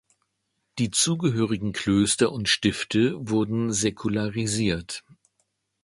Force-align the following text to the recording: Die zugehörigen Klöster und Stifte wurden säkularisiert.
Die 0.79 0.89
zugehörigen 0.89 1.73
Klöster 1.73 2.31
und 2.31 2.49
Stifte 2.49 3.13
wurden 3.29 3.71
säkularisiert. 3.71 5.03